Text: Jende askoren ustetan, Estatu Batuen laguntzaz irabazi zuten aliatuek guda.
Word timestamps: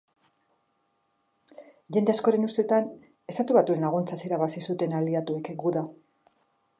Jende 1.97 2.15
askoren 2.15 2.47
ustetan, 2.47 2.89
Estatu 3.33 3.57
Batuen 3.59 3.85
laguntzaz 3.89 4.19
irabazi 4.29 4.65
zuten 4.73 4.97
aliatuek 5.01 5.55
guda. 5.65 5.85